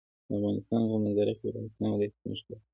[0.27, 2.65] د افغانستان په منظره کې د افغانستان ولايتونه ښکاره ده.